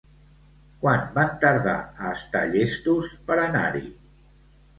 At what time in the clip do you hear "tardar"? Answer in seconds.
1.43-1.75